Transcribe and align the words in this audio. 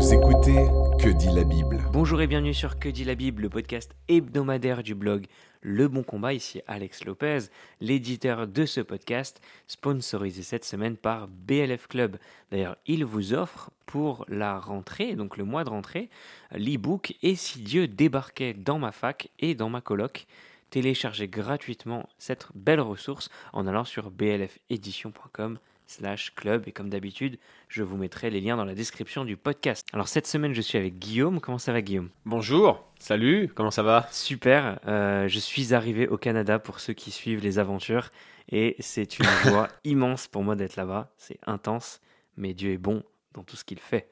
Vous 0.00 0.14
écoutez 0.14 0.66
Que 0.98 1.10
dit 1.10 1.28
la 1.28 1.44
Bible 1.44 1.84
Bonjour 1.92 2.22
et 2.22 2.26
bienvenue 2.26 2.54
sur 2.54 2.78
Que 2.78 2.88
dit 2.88 3.04
la 3.04 3.14
Bible, 3.14 3.42
le 3.42 3.50
podcast 3.50 3.94
hebdomadaire 4.08 4.82
du 4.82 4.94
blog 4.94 5.26
Le 5.60 5.88
Bon 5.88 6.02
Combat. 6.02 6.32
Ici 6.32 6.62
Alex 6.66 7.04
Lopez, 7.04 7.50
l'éditeur 7.82 8.48
de 8.48 8.64
ce 8.64 8.80
podcast, 8.80 9.42
sponsorisé 9.66 10.42
cette 10.42 10.64
semaine 10.64 10.96
par 10.96 11.28
BLF 11.28 11.86
Club. 11.86 12.16
D'ailleurs, 12.50 12.78
il 12.86 13.04
vous 13.04 13.34
offre 13.34 13.72
pour 13.84 14.24
la 14.28 14.58
rentrée, 14.58 15.16
donc 15.16 15.36
le 15.36 15.44
mois 15.44 15.64
de 15.64 15.68
rentrée, 15.68 16.08
l'e-book 16.52 17.14
Et 17.22 17.34
si 17.34 17.60
Dieu 17.60 17.86
débarquait 17.86 18.54
dans 18.54 18.78
ma 18.78 18.92
fac 18.92 19.28
et 19.38 19.54
dans 19.54 19.68
ma 19.68 19.82
coloc? 19.82 20.26
Téléchargez 20.70 21.28
gratuitement 21.28 22.08
cette 22.16 22.46
belle 22.54 22.80
ressource 22.80 23.28
en 23.52 23.66
allant 23.66 23.84
sur 23.84 24.10
blfedition.com 24.10 25.58
slash 25.90 26.34
club. 26.34 26.64
Et 26.66 26.72
comme 26.72 26.88
d'habitude 26.88 27.38
je 27.68 27.82
vous 27.82 27.96
mettrai 27.96 28.30
les 28.30 28.40
liens 28.40 28.56
dans 28.56 28.64
la 28.64 28.74
description 28.74 29.24
du 29.24 29.36
podcast. 29.36 29.86
Alors 29.92 30.08
cette 30.08 30.26
semaine 30.26 30.54
je 30.54 30.60
suis 30.60 30.78
avec 30.78 30.98
Guillaume, 30.98 31.40
comment 31.40 31.58
ça 31.58 31.72
va 31.72 31.82
Guillaume? 31.82 32.10
Bonjour, 32.24 32.84
salut, 32.98 33.50
comment 33.54 33.70
ça 33.70 33.82
va? 33.82 34.08
Super, 34.10 34.80
euh, 34.86 35.28
je 35.28 35.38
suis 35.38 35.74
arrivé 35.74 36.08
au 36.08 36.16
Canada 36.16 36.58
pour 36.58 36.80
ceux 36.80 36.94
qui 36.94 37.10
suivent 37.10 37.42
les 37.42 37.58
aventures. 37.58 38.10
Et 38.52 38.74
c'est 38.80 39.18
une 39.18 39.26
joie 39.44 39.68
immense 39.84 40.26
pour 40.26 40.42
moi 40.42 40.56
d'être 40.56 40.76
là-bas, 40.76 41.12
c'est 41.16 41.38
intense 41.46 42.00
mais 42.36 42.54
Dieu 42.54 42.72
est 42.72 42.78
bon 42.78 43.02
dans 43.34 43.42
tout 43.42 43.56
ce 43.56 43.64
qu'il 43.64 43.78
fait. 43.78 44.08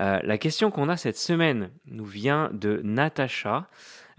Euh, 0.00 0.18
la 0.22 0.38
question 0.38 0.70
qu'on 0.70 0.88
a 0.88 0.96
cette 0.96 1.18
semaine 1.18 1.70
nous 1.86 2.06
vient 2.06 2.50
de 2.52 2.80
Natacha. 2.84 3.68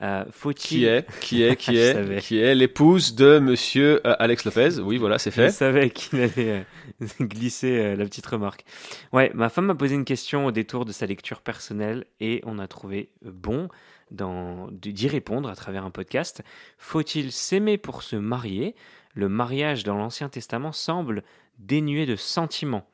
Euh, 0.04 0.26
Qui 0.56 0.86
est, 0.86 1.08
qui 1.22 1.42
est, 1.42 1.56
qui 1.60 1.74
Je 1.76 2.14
est, 2.14 2.22
qui 2.22 2.38
est 2.40 2.54
l'épouse 2.54 3.16
de 3.16 3.40
Monsieur 3.40 4.00
euh, 4.06 4.16
Alex 4.20 4.46
Lopez 4.46 4.80
Oui, 4.80 4.98
voilà, 4.98 5.18
c'est 5.18 5.32
Je 5.32 5.36
fait. 5.38 5.50
savais 5.50 5.90
qu'il 5.90 6.20
allait 6.22 6.64
euh, 7.02 7.06
glisser 7.20 7.96
la 7.96 8.06
petite 8.06 8.28
remarque. 8.28 8.64
Ouais, 9.12 9.32
ma 9.34 9.50
femme 9.50 9.66
m'a 9.66 9.74
posé 9.74 9.96
une 9.96 10.06
question 10.06 10.46
au 10.46 10.52
détour 10.52 10.86
de 10.86 10.92
sa 10.92 11.08
lecture 11.08 11.42
personnelle 11.42 12.06
et 12.20 12.42
on 12.46 12.60
a 12.60 12.68
trouvé 12.68 13.10
bon 13.24 13.70
d'y 14.12 15.08
répondre 15.08 15.50
à 15.50 15.56
travers 15.56 15.84
un 15.84 15.90
podcast. 15.90 16.44
Faut-il 16.78 17.32
s'aimer 17.32 17.80
pour 17.80 18.04
se 18.04 18.16
marier? 18.16 18.76
Le 19.16 19.30
mariage 19.30 19.84
dans 19.84 19.98
l'Ancien 19.98 20.30
Testament 20.30 20.74
semble 20.74 21.24
dénué 21.58 22.06
de 22.06 22.16
sentiments. 22.16 22.88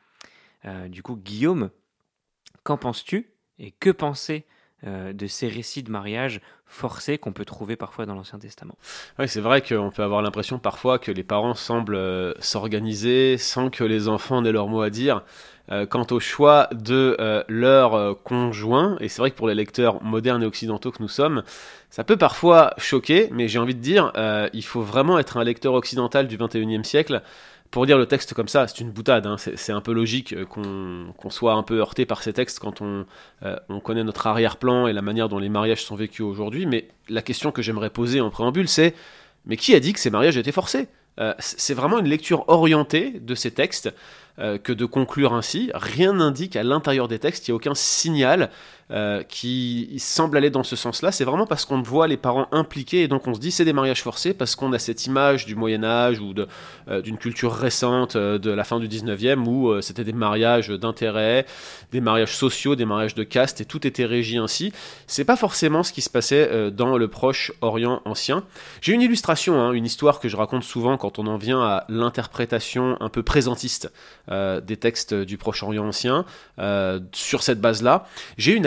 Euh, 0.66 0.88
du 0.88 1.03
coup, 1.03 1.16
Guillaume, 1.16 1.69
qu'en 2.64 2.78
penses-tu 2.78 3.30
et 3.59 3.72
que 3.72 3.89
penser 3.89 4.45
euh, 4.86 5.14
de 5.14 5.28
ces 5.28 5.47
récits 5.47 5.83
de 5.83 5.92
mariage 5.92 6.42
forcés 6.66 7.17
qu'on 7.17 7.31
peut 7.31 7.45
trouver 7.45 7.75
parfois 7.75 8.05
dans 8.05 8.16
l'Ancien 8.16 8.39
Testament? 8.39 8.78
Oui, 9.20 9.28
c'est 9.28 9.42
vrai 9.42 9.61
qu'on 9.61 9.92
peut 9.92 10.03
avoir 10.03 10.22
l'impression 10.22 10.59
parfois 10.59 11.00
que 11.00 11.11
les 11.11 11.23
parents 11.23 11.53
semblent 11.53 11.95
euh, 11.95 12.33
s'organiser 12.39 13.38
sans 13.38 13.70
que 13.70 13.83
les 13.83 14.08
enfants 14.08 14.42
n'aient 14.42 14.52
leur 14.52 14.67
mot 14.67 14.81
à 14.81 14.89
dire 14.89 15.23
quant 15.89 16.05
au 16.11 16.20
choix 16.20 16.67
de 16.73 17.16
leur 17.48 18.22
conjoint. 18.23 18.98
Et 19.00 19.08
c'est 19.08 19.22
vrai 19.22 19.31
que 19.31 19.38
pour 19.38 19.48
les 19.48 19.55
lecteurs 19.55 20.03
modernes 20.03 20.44
et 20.44 20.45
occidentaux 20.45 20.92
que 20.92 21.02
nous 21.02 21.08
sommes, 21.08 21.42
ça 21.89 22.03
peut 22.03 22.17
parfois 22.17 22.73
choquer, 22.77 23.30
mais 23.31 23.48
j'ai 23.48 23.59
envie 23.59 23.73
de 23.73 23.80
dire, 23.80 24.11
il 24.52 24.66
faut 24.66 24.81
vraiment 24.81 25.20
être 25.20 25.38
un 25.38 25.44
lecteur 25.45 25.73
occidental 25.73 26.27
du 26.27 26.38
21e 26.38 26.83
siècle 26.83 27.22
pour 27.73 27.85
lire 27.85 27.97
le 27.97 28.05
texte 28.05 28.35
comme 28.35 28.47
ça, 28.47 28.67
c'est 28.67 28.81
une 28.81 28.91
boutade, 28.91 29.25
hein. 29.25 29.35
c'est 29.38 29.71
un 29.71 29.81
peu 29.81 29.93
logique 29.93 30.33
euh, 30.33 30.45
qu'on 30.45 31.29
soit 31.31 31.53
un 31.53 31.63
peu 31.63 31.80
heurté 31.80 32.05
par 32.05 32.21
ces 32.21 32.31
textes 32.31 32.59
quand 32.59 32.81
on, 32.81 33.07
euh, 33.43 33.55
on 33.67 33.80
connaît 33.80 34.03
notre 34.03 34.27
arrière-plan 34.27 34.85
et 34.85 34.93
la 34.93 35.02
manière 35.02 35.27
dont 35.27 35.39
les 35.39 35.49
mariages 35.49 35.83
sont 35.83 35.95
vécus 35.95 36.21
aujourd'hui, 36.21 36.67
mais 36.67 36.88
la 37.09 37.23
question 37.23 37.52
que 37.52 37.63
j'aimerais 37.63 37.89
poser 37.89 38.21
en 38.21 38.30
préambule, 38.30 38.67
c'est 38.67 38.93
mais 39.47 39.57
qui 39.57 39.73
a 39.73 39.80
dit 39.80 39.91
que 39.91 39.99
ces 39.99 40.11
mariages 40.11 40.38
étaient 40.38 40.52
forcés? 40.52 40.88
Euh, 41.19 41.33
C'est 41.39 41.73
vraiment 41.73 41.97
une 41.97 42.07
lecture 42.07 42.47
orientée 42.47 43.19
de 43.19 43.33
ces 43.33 43.49
textes 43.52 43.91
que 44.37 44.73
de 44.73 44.85
conclure 44.85 45.33
ainsi. 45.33 45.69
Rien 45.75 46.13
n'indique 46.13 46.55
à 46.55 46.63
l'intérieur 46.63 47.08
des 47.08 47.19
textes, 47.19 47.47
il 47.47 47.52
n'y 47.52 47.53
a 47.53 47.55
aucun 47.55 47.75
signal 47.75 48.49
euh, 48.92 49.23
qui 49.23 49.95
semble 49.98 50.36
aller 50.36 50.50
dans 50.50 50.64
ce 50.64 50.76
sens-là. 50.76 51.14
C'est 51.14 51.23
vraiment 51.23 51.48
parce 51.48 51.64
qu'on 51.64 51.81
voit 51.81 52.06
les 52.06 52.17
parents 52.17 52.50
impliqués 52.52 53.04
et 53.04 53.08
donc 53.08 53.27
on 53.27 53.33
se 53.33 53.39
dit 53.39 53.49
c'est 53.49 53.64
des 53.64 53.71
mariages 53.71 54.04
forcés 54.04 54.33
parce 54.33 54.58
qu'on 54.58 54.73
a 54.73 54.77
cette 54.77 55.05
image 55.05 55.45
du 55.45 55.55
Moyen 55.55 55.86
Âge 55.86 56.20
ou 56.20 56.33
euh, 56.89 57.02
d'une 57.02 57.17
culture 57.17 57.54
récente 57.54 58.17
euh, 58.17 58.38
de 58.38 58.52
la 58.52 58.66
fin 58.66 58.82
du 58.82 58.89
19e 58.89 59.48
où 59.48 59.82
c'était 59.82 60.04
des 60.04 60.11
mariages 60.11 60.67
d'intérêt, 60.67 61.45
des 61.93 62.02
mariages 62.02 62.36
sociaux, 62.36 62.76
des 62.76 62.83
mariages 62.83 63.16
de 63.16 63.23
caste 63.23 63.61
et 63.61 63.66
tout 63.66 63.88
était 63.88 64.04
régi 64.04 64.38
ainsi. 64.38 64.73
C'est 65.08 65.23
pas 65.23 65.38
forcément 65.38 65.83
ce 65.83 65.93
qui 65.93 66.02
se 66.02 66.10
passait 66.10 66.72
dans 66.72 66.98
le 66.98 67.08
proche 67.08 67.54
Orient 67.61 68.02
ancien. 68.04 68.43
J'ai 68.82 68.92
une 68.92 69.02
illustration, 69.02 69.61
hein, 69.61 69.72
une 69.72 69.86
histoire 69.86 70.20
que 70.20 70.27
je 70.27 70.36
raconte 70.36 70.64
souvent 70.64 70.98
quand 70.98 71.20
on 71.20 71.27
en 71.27 71.38
vient 71.38 71.61
à 71.61 71.86
l'interprétation 71.88 72.98
un 72.99 73.10
peu 73.10 73.23
présentiste 73.23 73.92
des 74.30 74.77
textes 74.77 75.14
du 75.14 75.38
Proche-Orient 75.38 75.88
ancien. 75.88 76.26
Sur 77.14 77.43
cette 77.43 77.61
base-là, 77.61 78.05
j'ai 78.38 78.54
une 78.54 78.66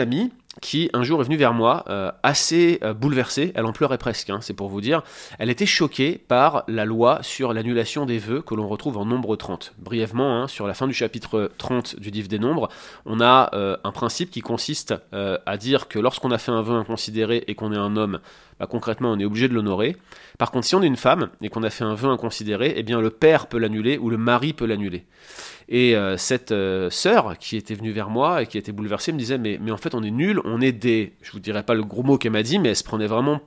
qui 0.61 0.89
un 0.93 1.03
jour 1.03 1.21
est 1.21 1.23
venue 1.23 1.37
vers 1.37 1.53
moi 1.53 1.83
euh, 1.87 2.11
assez 2.23 2.79
euh, 2.83 2.93
bouleversée, 2.93 3.51
elle 3.55 3.65
en 3.65 3.73
pleurait 3.73 3.97
presque, 3.97 4.29
hein, 4.29 4.39
c'est 4.41 4.53
pour 4.53 4.69
vous 4.69 4.81
dire. 4.81 5.03
Elle 5.39 5.49
était 5.49 5.65
choquée 5.65 6.19
par 6.27 6.63
la 6.67 6.85
loi 6.85 7.19
sur 7.21 7.53
l'annulation 7.53 8.05
des 8.05 8.17
vœux 8.17 8.41
que 8.41 8.55
l'on 8.55 8.67
retrouve 8.67 8.97
en 8.97 9.05
nombre 9.05 9.35
30. 9.35 9.73
Brièvement, 9.77 10.41
hein, 10.41 10.47
sur 10.47 10.67
la 10.67 10.73
fin 10.73 10.87
du 10.87 10.93
chapitre 10.93 11.51
30 11.57 11.99
du 11.99 12.09
livre 12.09 12.27
des 12.27 12.39
nombres, 12.39 12.69
on 13.05 13.21
a 13.21 13.49
euh, 13.53 13.77
un 13.83 13.91
principe 13.91 14.31
qui 14.31 14.41
consiste 14.41 14.93
à 15.11 15.57
dire 15.57 15.87
que 15.87 15.99
lorsqu'on 15.99 16.31
a 16.31 16.37
fait 16.37 16.51
un 16.51 16.61
vœu 16.61 16.75
inconsidéré 16.75 17.43
et 17.47 17.55
qu'on 17.55 17.73
est 17.73 17.77
un 17.77 17.95
homme, 17.95 18.19
bah, 18.59 18.67
concrètement 18.67 19.11
on 19.11 19.19
est 19.19 19.25
obligé 19.25 19.47
de 19.47 19.53
l'honorer. 19.53 19.97
Par 20.37 20.51
contre, 20.51 20.65
si 20.65 20.75
on 20.75 20.81
est 20.81 20.87
une 20.87 20.97
femme 20.97 21.29
et 21.41 21.49
qu'on 21.49 21.63
a 21.63 21.69
fait 21.69 21.83
un 21.83 21.95
vœu 21.95 22.09
inconsidéré, 22.09 22.73
eh 22.75 22.83
bien 22.83 23.01
le 23.01 23.09
père 23.09 23.47
peut 23.47 23.57
l'annuler 23.57 23.97
ou 23.97 24.09
le 24.09 24.17
mari 24.17 24.53
peut 24.53 24.65
l'annuler. 24.65 25.05
Et 25.69 25.95
euh, 25.95 26.17
cette 26.17 26.51
euh, 26.51 26.89
sœur 26.89 27.37
qui 27.37 27.57
était 27.57 27.75
venue 27.75 27.91
vers 27.91 28.09
moi 28.09 28.41
et 28.41 28.47
qui 28.47 28.57
était 28.57 28.71
bouleversée 28.71 29.11
me 29.11 29.17
disait 29.17 29.37
mais, 29.37 29.59
mais 29.61 29.71
en 29.71 29.77
fait 29.77 29.93
on 29.95 30.03
est 30.03 30.11
nul, 30.11 30.39
on 30.45 30.61
est 30.61 30.71
des... 30.71 31.13
Je 31.21 31.31
vous 31.31 31.39
dirai 31.39 31.63
pas 31.63 31.73
le 31.73 31.83
gros 31.83 32.03
mot 32.03 32.17
qu'elle 32.17 32.31
m'a 32.31 32.43
dit, 32.43 32.57
mais 32.57 32.69
elle 32.69 32.75
se 32.75 32.85
prenait 32.85 33.07
vraiment 33.07 33.41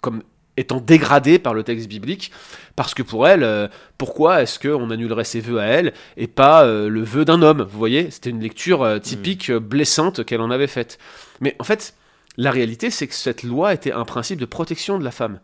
comme 0.00 0.22
étant 0.58 0.80
dégradée 0.80 1.38
par 1.38 1.54
le 1.54 1.62
texte 1.62 1.88
biblique, 1.88 2.32
parce 2.76 2.92
que 2.92 3.02
pour 3.02 3.28
elle, 3.28 3.44
euh, 3.44 3.68
pourquoi 3.96 4.42
est-ce 4.42 4.58
qu'on 4.58 4.90
annulerait 4.90 5.24
ses 5.24 5.40
vœux 5.40 5.60
à 5.60 5.66
elle 5.66 5.94
et 6.16 6.26
pas 6.26 6.64
euh, 6.64 6.88
le 6.88 7.02
vœu 7.02 7.24
d'un 7.24 7.42
homme 7.42 7.62
Vous 7.62 7.78
voyez, 7.78 8.10
c'était 8.10 8.30
une 8.30 8.40
lecture 8.40 8.82
euh, 8.82 8.98
typique, 8.98 9.50
euh, 9.50 9.60
blessante 9.60 10.24
qu'elle 10.24 10.40
en 10.40 10.50
avait 10.50 10.66
faite. 10.66 10.98
Mais 11.40 11.54
en 11.60 11.64
fait, 11.64 11.94
la 12.36 12.50
réalité, 12.50 12.90
c'est 12.90 13.06
que 13.06 13.14
cette 13.14 13.42
loi 13.42 13.72
était 13.72 13.92
un 13.92 14.04
principe 14.04 14.40
de 14.40 14.46
protection 14.46 14.98
de 14.98 15.04
la 15.04 15.10
femme. 15.10 15.40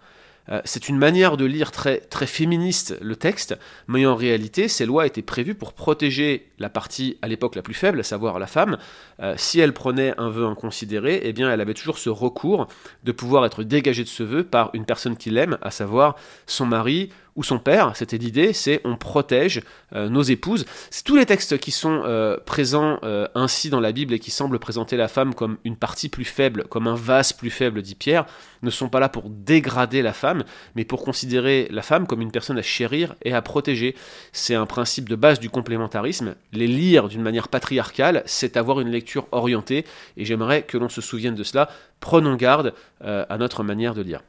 Euh, 0.50 0.60
c'est 0.64 0.88
une 0.88 0.98
manière 0.98 1.36
de 1.36 1.44
lire 1.44 1.70
très, 1.70 1.98
très 1.98 2.26
féministe 2.26 2.96
le 3.00 3.16
texte, 3.16 3.58
mais 3.88 4.04
en 4.06 4.14
réalité, 4.14 4.68
ces 4.68 4.86
lois 4.86 5.06
étaient 5.06 5.22
prévues 5.22 5.54
pour 5.54 5.72
protéger 5.72 6.50
la 6.58 6.68
partie 6.68 7.18
à 7.22 7.28
l'époque 7.28 7.56
la 7.56 7.62
plus 7.62 7.74
faible, 7.74 8.00
à 8.00 8.02
savoir 8.02 8.38
la 8.38 8.46
femme. 8.46 8.78
Euh, 9.20 9.34
si 9.36 9.60
elle 9.60 9.72
prenait 9.72 10.14
un 10.18 10.28
vœu 10.28 10.46
inconsidéré, 10.46 11.20
eh 11.24 11.32
bien, 11.32 11.50
elle 11.50 11.60
avait 11.60 11.74
toujours 11.74 11.98
ce 11.98 12.10
recours 12.10 12.68
de 13.04 13.12
pouvoir 13.12 13.46
être 13.46 13.62
dégagée 13.62 14.04
de 14.04 14.08
ce 14.08 14.22
vœu 14.22 14.44
par 14.44 14.70
une 14.74 14.84
personne 14.84 15.16
qui 15.16 15.30
l'aime, 15.30 15.58
à 15.62 15.70
savoir 15.70 16.16
son 16.46 16.66
mari 16.66 17.10
ou 17.36 17.42
son 17.42 17.58
père. 17.58 17.92
C'était 17.96 18.18
l'idée, 18.18 18.52
c'est 18.52 18.80
on 18.84 18.96
protège 18.96 19.62
euh, 19.94 20.08
nos 20.08 20.22
épouses. 20.22 20.64
C'est 20.90 21.04
tous 21.04 21.16
les 21.16 21.26
textes 21.26 21.58
qui 21.58 21.70
sont 21.70 22.02
euh, 22.04 22.36
présents 22.44 22.98
euh, 23.02 23.26
ainsi 23.34 23.70
dans 23.70 23.80
la 23.80 23.92
Bible 23.92 24.14
et 24.14 24.18
qui 24.18 24.30
semblent 24.30 24.58
présenter 24.58 24.96
la 24.96 25.08
femme 25.08 25.34
comme 25.34 25.58
une 25.64 25.76
partie 25.76 26.08
plus 26.08 26.24
faible, 26.24 26.64
comme 26.64 26.86
un 26.86 26.94
vase 26.94 27.32
plus 27.32 27.50
faible, 27.50 27.82
dit 27.82 27.94
Pierre, 27.94 28.26
ne 28.62 28.70
sont 28.70 28.88
pas 28.88 29.00
là 29.00 29.08
pour 29.08 29.28
dégrader 29.28 30.02
la 30.02 30.12
femme, 30.12 30.44
mais 30.74 30.84
pour 30.84 31.04
considérer 31.04 31.68
la 31.70 31.82
femme 31.82 32.06
comme 32.06 32.20
une 32.20 32.30
personne 32.30 32.58
à 32.58 32.62
chérir 32.62 33.14
et 33.22 33.34
à 33.34 33.42
protéger. 33.42 33.94
C'est 34.32 34.54
un 34.54 34.66
principe 34.66 35.08
de 35.08 35.16
base 35.16 35.40
du 35.40 35.50
complémentarisme. 35.50 36.34
Les 36.52 36.66
lire 36.66 37.08
d'une 37.08 37.22
manière 37.22 37.48
patriarcale, 37.48 38.22
c'est 38.26 38.56
avoir 38.56 38.80
une 38.80 38.88
lecture 38.90 39.26
orientée, 39.32 39.84
et 40.16 40.24
j'aimerais 40.24 40.62
que 40.62 40.78
l'on 40.78 40.88
se 40.88 41.00
souvienne 41.00 41.34
de 41.34 41.42
cela. 41.42 41.68
Prenons 42.00 42.36
garde 42.36 42.74
à 43.00 43.38
notre 43.38 43.62
manière 43.62 43.94
de 43.94 44.02
lire. 44.02 44.20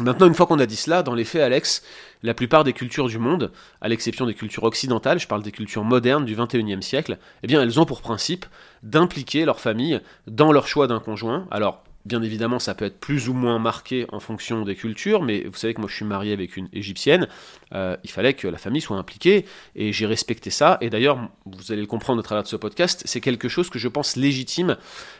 Maintenant, 0.00 0.26
une 0.26 0.34
fois 0.34 0.46
qu'on 0.46 0.58
a 0.58 0.64
dit 0.64 0.76
cela, 0.76 1.02
dans 1.02 1.14
les 1.14 1.24
faits, 1.24 1.42
Alex, 1.42 1.82
la 2.22 2.32
plupart 2.32 2.64
des 2.64 2.72
cultures 2.72 3.08
du 3.08 3.18
monde, 3.18 3.52
à 3.82 3.88
l'exception 3.88 4.24
des 4.24 4.32
cultures 4.32 4.64
occidentales, 4.64 5.18
je 5.18 5.26
parle 5.26 5.42
des 5.42 5.52
cultures 5.52 5.84
modernes 5.84 6.24
du 6.24 6.34
21e 6.34 6.80
siècle, 6.80 7.18
eh 7.42 7.46
bien, 7.46 7.60
elles 7.60 7.78
ont 7.78 7.84
pour 7.84 8.00
principe 8.00 8.46
d'impliquer 8.82 9.44
leur 9.44 9.60
famille 9.60 10.00
dans 10.26 10.50
leur 10.50 10.66
choix 10.66 10.86
d'un 10.86 10.98
conjoint. 10.98 11.46
Alors, 11.50 11.84
bien 12.06 12.22
évidemment, 12.22 12.58
ça 12.58 12.74
peut 12.74 12.86
être 12.86 13.00
plus 13.00 13.28
ou 13.28 13.34
moins 13.34 13.58
marqué 13.58 14.06
en 14.12 14.18
fonction 14.18 14.64
des 14.64 14.76
cultures, 14.76 15.22
mais 15.22 15.44
vous 15.44 15.56
savez 15.56 15.74
que 15.74 15.80
moi 15.80 15.90
je 15.90 15.94
suis 15.94 16.06
marié 16.06 16.32
avec 16.32 16.56
une 16.56 16.68
égyptienne, 16.72 17.28
euh, 17.74 17.94
il 18.02 18.10
fallait 18.10 18.32
que 18.32 18.48
la 18.48 18.58
famille 18.58 18.80
soit 18.80 18.96
impliquée, 18.96 19.44
et 19.76 19.92
j'ai 19.92 20.06
respecté 20.06 20.48
ça, 20.48 20.78
et 20.80 20.88
d'ailleurs, 20.88 21.18
vous 21.44 21.70
allez 21.70 21.82
le 21.82 21.86
comprendre 21.86 22.18
au 22.20 22.22
travers 22.22 22.42
de 22.42 22.48
ce 22.48 22.56
podcast, 22.56 23.02
c'est 23.04 23.20
quelque 23.20 23.50
chose 23.50 23.68
que 23.68 23.78
je 23.78 23.88
pense 23.88 24.16
légitime, 24.16 24.78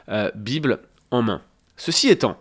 euh, 0.09 0.31
Bible 0.35 0.81
en 1.11 1.21
main. 1.21 1.43
Ceci 1.77 2.09
étant, 2.09 2.39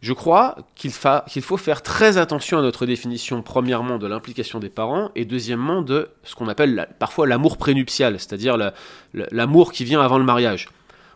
je 0.00 0.12
crois 0.12 0.56
qu'il 0.76 0.92
fa- 0.92 1.24
qu'il 1.28 1.42
faut 1.42 1.56
faire 1.56 1.82
très 1.82 2.18
attention 2.18 2.58
à 2.58 2.62
notre 2.62 2.86
définition, 2.86 3.42
premièrement, 3.42 3.98
de 3.98 4.06
l'implication 4.06 4.60
des 4.60 4.68
parents, 4.68 5.10
et 5.16 5.24
deuxièmement, 5.24 5.82
de 5.82 6.08
ce 6.22 6.34
qu'on 6.36 6.48
appelle 6.48 6.88
parfois 6.98 7.26
l'amour 7.26 7.56
prénuptial, 7.56 8.14
c'est-à-dire 8.18 8.56
la- 8.56 8.74
la- 9.14 9.26
l'amour 9.32 9.72
qui 9.72 9.84
vient 9.84 10.00
avant 10.00 10.18
le 10.18 10.24
mariage. 10.24 10.68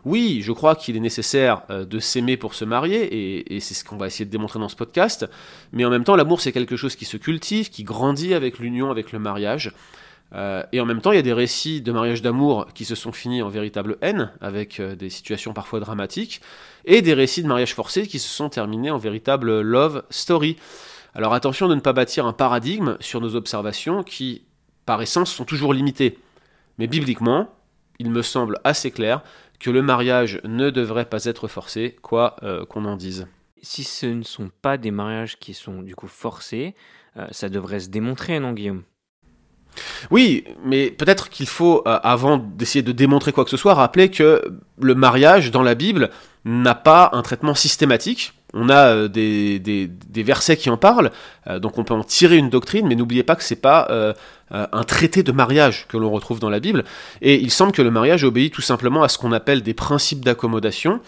Oui, 0.05 0.41
je 0.43 0.51
crois 0.51 0.75
qu'il 0.75 0.97
est 0.97 0.99
nécessaire 0.99 1.61
euh, 1.69 1.85
de 1.85 1.97
s'aimer 1.99 2.35
pour 2.35 2.55
se 2.55 2.65
marier, 2.65 3.55
et 3.55 3.59
c'est 3.61 3.73
ce 3.73 3.85
qu'on 3.85 3.95
va 3.95 4.07
essayer 4.07 4.25
de 4.25 4.31
démontrer 4.31 4.59
dans 4.59 4.67
ce 4.67 4.75
podcast, 4.75 5.25
mais 5.71 5.85
en 5.85 5.89
même 5.89 6.03
temps, 6.03 6.17
l'amour, 6.17 6.41
c'est 6.41 6.51
quelque 6.51 6.75
chose 6.75 6.97
qui 6.97 7.05
se 7.05 7.15
cultive, 7.15 7.69
qui 7.69 7.83
grandit 7.85 8.33
avec 8.33 8.59
l'union, 8.59 8.91
avec 8.91 9.13
le 9.13 9.19
mariage. 9.19 9.71
Euh, 10.33 10.63
et 10.71 10.79
en 10.79 10.85
même 10.85 11.01
temps, 11.01 11.11
il 11.11 11.15
y 11.15 11.19
a 11.19 11.23
des 11.23 11.33
récits 11.33 11.81
de 11.81 11.91
mariage 11.91 12.21
d'amour 12.21 12.67
qui 12.73 12.85
se 12.85 12.95
sont 12.95 13.11
finis 13.11 13.41
en 13.41 13.49
véritable 13.49 13.97
haine, 14.01 14.31
avec 14.41 14.79
euh, 14.79 14.95
des 14.95 15.09
situations 15.09 15.53
parfois 15.53 15.79
dramatiques, 15.79 16.41
et 16.85 17.01
des 17.01 17.13
récits 17.13 17.43
de 17.43 17.47
mariage 17.47 17.75
forcé 17.75 18.07
qui 18.07 18.19
se 18.19 18.29
sont 18.29 18.49
terminés 18.49 18.91
en 18.91 18.97
véritable 18.97 19.61
love 19.61 20.03
story. 20.09 20.57
Alors 21.13 21.33
attention 21.33 21.67
de 21.67 21.75
ne 21.75 21.81
pas 21.81 21.93
bâtir 21.93 22.25
un 22.25 22.33
paradigme 22.33 22.97
sur 22.99 23.21
nos 23.21 23.35
observations 23.35 24.03
qui, 24.03 24.43
par 24.85 25.01
essence, 25.01 25.31
sont 25.31 25.45
toujours 25.45 25.73
limitées. 25.73 26.17
Mais 26.79 26.87
bibliquement, 26.87 27.53
il 27.99 28.09
me 28.09 28.23
semble 28.23 28.59
assez 28.63 28.89
clair 28.89 29.21
que 29.59 29.69
le 29.69 29.83
mariage 29.83 30.41
ne 30.43 30.71
devrait 30.71 31.05
pas 31.05 31.25
être 31.25 31.47
forcé, 31.47 31.95
quoi 32.01 32.35
euh, 32.41 32.65
qu'on 32.65 32.85
en 32.85 32.95
dise. 32.95 33.27
Si 33.61 33.83
ce 33.83 34.07
ne 34.07 34.23
sont 34.23 34.49
pas 34.61 34.77
des 34.77 34.91
mariages 34.91 35.37
qui 35.39 35.53
sont 35.53 35.83
du 35.83 35.95
coup 35.95 36.07
forcés, 36.07 36.75
ça 37.29 37.47
devrait 37.47 37.79
se 37.79 37.89
démontrer, 37.89 38.39
non 38.39 38.53
Guillaume? 38.53 38.83
Oui, 40.11 40.43
mais 40.63 40.91
peut-être 40.91 41.29
qu'il 41.29 41.47
faut, 41.47 41.83
euh, 41.87 41.99
avant 42.03 42.37
d'essayer 42.37 42.83
de 42.83 42.91
démontrer 42.91 43.31
quoi 43.31 43.43
que 43.43 43.49
ce 43.49 43.57
soit, 43.57 43.73
rappeler 43.73 44.09
que 44.09 44.41
le 44.79 44.95
mariage 44.95 45.51
dans 45.51 45.63
la 45.63 45.75
Bible 45.75 46.09
n'a 46.45 46.75
pas 46.75 47.09
un 47.13 47.21
traitement 47.21 47.55
systématique. 47.55 48.33
On 48.53 48.69
a 48.69 48.87
euh, 48.87 49.07
des, 49.07 49.59
des, 49.59 50.23
versets 50.23 50.57
qui 50.57 50.69
en 50.69 50.77
parlent, 50.77 51.11
euh, 51.47 51.59
donc 51.59 51.77
on 51.77 51.83
peut 51.83 51.93
en 51.93 52.03
tirer 52.03 52.37
une 52.37 52.49
doctrine, 52.49 52.87
mais 52.87 52.95
n'oubliez 52.95 53.23
pas 53.23 53.35
que 53.35 53.43
c'est 53.43 53.55
pas 53.55 53.87
un 54.51 54.83
traité 54.83 55.23
de 55.23 55.31
mariage 55.31 55.87
que 55.87 55.97
l'on 55.97 56.11
retrouve 56.11 56.39
dans 56.39 56.51
la 56.51 56.59
Bible. 56.59 56.83
Et 57.21 57.41
il 57.41 57.49
semble 57.49 57.71
que 57.71 57.81
le 57.81 57.89
mariage 57.89 58.23
obéit 58.23 58.53
tout 58.53 58.61
simplement 58.61 59.01
à 59.01 59.09
ce 59.09 59.17
qu'on 59.17 59.31
appelle 59.31 59.63
des 59.63 59.73
principes 59.73 60.23
d'accommodation. 60.23 61.01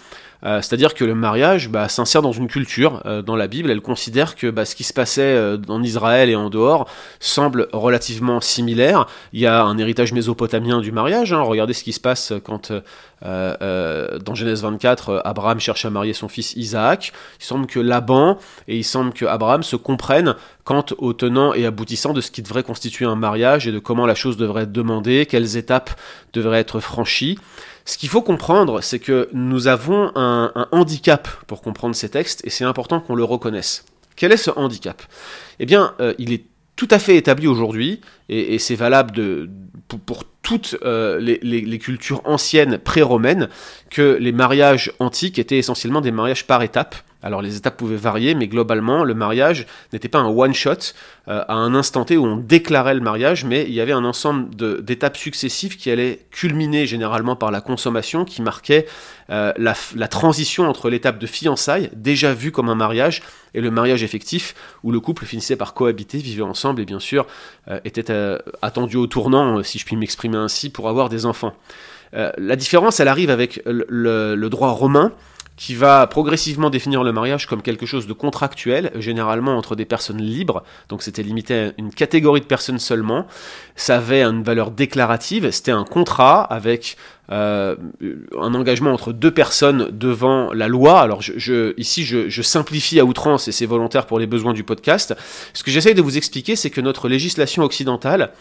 Euh, 0.46 0.62
c'est-à-dire 0.62 0.94
que 0.94 1.04
le 1.04 1.16
mariage 1.16 1.70
bah, 1.70 1.90
s'insère 1.90 2.22
dans 2.22 2.32
une 2.32 2.48
culture. 2.48 3.02
Euh, 3.06 3.22
dans 3.22 3.36
la 3.36 3.48
Bible, 3.48 3.72
elle 3.72 3.82
considère 3.82 4.36
que 4.36 4.50
bah, 4.52 4.66
ce 4.66 4.76
qui 4.76 4.84
se 4.84 4.94
passait 4.94 5.22
euh, 5.22 5.58
en 5.68 5.82
Israël 5.82 6.30
et 6.30 6.36
en 6.36 6.50
dehors 6.50 6.88
semble 7.20 7.68
relativement 7.74 8.42
similaire. 8.42 9.08
Il 9.34 9.40
y 9.40 9.48
a 9.48 9.64
un 9.64 9.78
héritage 9.78 10.14
mésopotamien 10.14 10.82
du 10.82 10.92
mariage. 10.92 11.34
Hein. 11.34 11.42
Regardez 11.42 11.74
ce 11.74 11.84
qui 11.84 11.94
se 11.94 12.00
passe 12.00 12.34
quand, 12.44 12.72
dans 13.22 14.36
Genèse 14.36 14.62
24, 14.62 15.22
Abraham 15.26 15.60
cherche 15.60 15.86
à 15.86 15.90
marier 15.90 16.14
son 16.14 16.28
fils 16.28 16.54
Isaac. 16.56 17.12
Il 17.40 17.46
semble 17.46 17.66
que 17.66 17.80
Laban 17.80 18.38
et 18.68 18.78
il 18.78 18.84
semble 18.84 19.14
que 19.14 19.26
Abraham 19.26 19.64
se 19.64 19.76
comprennent 19.76 20.36
quant 20.64 20.86
au 20.98 21.14
tenant 21.14 21.54
et 21.54 21.66
aboutissant 21.66 22.14
de 22.14 22.22
ce 22.22 22.32
qui 22.32 22.42
devrait 22.42 22.64
constituer 22.64 23.06
un 23.06 23.16
mariage 23.16 23.68
et 23.68 23.72
de 23.72 23.80
comment 23.80 24.06
la 24.06 24.16
chose 24.16 24.38
devrait 24.38 24.64
être 24.64 24.72
demandée, 24.72 25.26
quelles 25.26 25.58
étapes 25.58 25.92
devraient 26.34 26.60
être 26.60 26.80
franchies. 26.80 27.38
Ce 27.86 28.00
qu'il 28.00 28.10
faut 28.10 28.24
comprendre, 28.24 28.82
c'est 28.82 29.00
que 29.00 29.30
nous 29.32 29.68
avons 29.68 30.12
un, 30.16 30.68
handicap 30.72 31.28
pour 31.46 31.62
comprendre 31.62 31.96
ces 31.96 32.10
textes, 32.10 32.42
et 32.44 32.50
c'est 32.50 32.66
important 32.66 33.00
qu'on 33.00 33.14
le 33.14 33.24
reconnaisse. 33.24 33.86
Quel 34.16 34.32
est 34.32 34.38
ce 34.38 34.50
handicap? 34.56 35.04
Eh 35.60 35.68
bien, 35.68 35.94
euh, 36.00 36.16
il 36.18 36.34
est 36.34 36.46
tout 36.76 36.88
à 36.90 36.98
fait 36.98 37.16
établi 37.16 37.48
aujourd'hui, 37.48 38.02
et, 38.28 38.58
c'est 38.58 38.76
valable 38.76 39.50
pour, 39.88 40.24
toutes 40.42 40.78
euh, 40.84 41.20
les, 41.20 41.80
cultures 41.80 42.22
anciennes 42.26 42.80
pré-romaines, 42.80 43.50
que 43.92 44.18
les 44.20 44.32
mariages 44.32 44.92
antiques 45.00 45.38
étaient 45.38 45.60
essentiellement 45.60 46.02
des 46.02 46.12
mariages 46.12 46.48
par 46.48 46.64
étapes. 46.64 46.96
Alors 47.26 47.42
les 47.42 47.58
étapes 47.58 47.76
pouvaient 47.76 47.96
varier, 47.96 48.36
mais 48.36 48.48
globalement, 48.48 49.04
le 49.04 49.16
mariage 49.16 49.66
n'était 49.92 50.08
pas 50.08 50.20
un 50.20 50.28
one-shot 50.28 50.94
euh, 51.28 51.44
à 51.48 51.56
un 51.56 51.74
instant 51.74 52.06
T 52.06 52.18
où 52.18 52.24
on 52.24 52.38
déclarait 52.38 52.94
le 52.94 53.00
mariage, 53.02 53.46
mais 53.46 53.64
il 53.64 53.74
y 53.74 53.82
avait 53.82 53.94
un 53.94 54.06
ensemble 54.06 54.56
d'étapes 54.84 55.18
successives 55.18 55.76
qui 55.76 55.90
allaient 55.90 56.20
culminer 56.30 56.86
généralement 56.86 57.36
par 57.36 57.50
la 57.50 57.62
consommation, 57.62 58.26
qui 58.26 58.44
marquait 58.44 58.86
euh, 59.32 59.52
la, 59.58 60.08
transition 60.08 60.70
entre 60.70 60.92
l'étape 60.92 61.18
de 61.18 61.26
fiançailles, 61.26 61.90
déjà 61.96 62.32
vue 62.32 62.52
comme 62.52 62.70
un 62.70 62.76
mariage, 62.76 63.24
et 63.56 63.62
le 63.62 63.72
mariage 63.72 64.04
effectif, 64.04 64.54
où 64.84 64.92
le 64.92 65.00
couple 65.00 65.26
finissait 65.26 65.56
par 65.56 65.74
cohabiter, 65.74 66.20
vivait 66.20 66.44
ensemble, 66.44 66.82
et 66.82 66.86
bien 66.86 67.00
sûr 67.00 67.26
euh, 67.70 67.80
était 67.86 68.14
attendu 68.62 68.98
au 68.98 69.08
tournant, 69.08 69.64
si 69.64 69.80
je 69.80 69.86
puis 69.86 69.96
m'exprimer 69.96 70.38
ainsi, 70.38 70.70
pour 70.70 70.90
avoir 70.90 71.10
des 71.10 71.26
enfants. 71.26 71.56
la 72.14 72.56
différence, 72.56 73.00
elle 73.00 73.08
arrive 73.08 73.32
avec 73.32 73.64
le 73.66 74.48
droit 74.50 74.70
romain, 74.70 75.12
qui 75.58 75.74
va 75.74 76.06
progressivement 76.08 76.70
définir 76.70 77.04
le 77.04 77.12
mariage 77.12 77.48
comme 77.48 77.62
quelque 77.62 77.86
chose 77.86 78.08
de 78.08 78.14
contractuel, 78.14 78.92
généralement 78.96 79.58
entre 79.58 79.76
des 79.76 79.86
personnes 79.86 80.22
libres, 80.22 80.64
donc 80.90 81.02
c'était 81.02 81.24
limité 81.24 81.54
à 81.60 81.72
une 81.78 81.94
catégorie 81.94 82.42
de 82.42 82.46
personnes 82.46 82.80
seulement, 82.80 83.26
ça 83.76 83.98
avait 83.98 84.24
une 84.24 84.44
valeur 84.44 84.72
déclarative, 84.72 85.50
c'était 85.52 85.72
un 85.72 85.86
contrat 85.86 86.42
avec 86.42 86.98
euh, 87.32 87.76
un 88.40 88.54
engagement 88.54 88.92
entre 88.92 89.12
deux 89.12 89.32
personnes 89.32 89.90
devant 89.92 90.54
la 90.54 90.68
loi. 90.68 91.02
Alors 91.02 91.22
ici, 91.78 92.06
je, 92.06 92.42
simplifie 92.42 93.00
à 93.00 93.06
outrance 93.06 93.48
et 93.48 93.52
c'est 93.52 93.66
volontaire 93.66 94.06
pour 94.06 94.20
les 94.20 94.28
besoins 94.28 94.54
du 94.54 94.64
podcast. 94.64 95.16
Ce 95.54 95.64
que 95.64 95.72
j'essaye 95.72 95.96
de 95.96 96.02
vous 96.02 96.18
expliquer, 96.18 96.56
c'est 96.56 96.70
que 96.70 96.82
notre 96.82 97.10
législation 97.10 97.64
occidentale 97.64 98.32